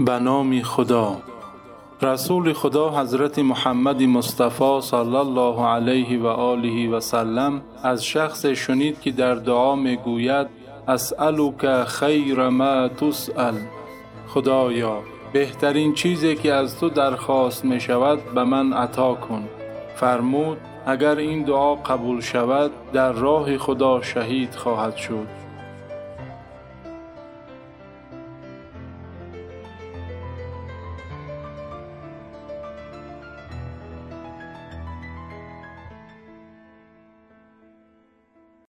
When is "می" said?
9.76-9.96, 17.64-17.80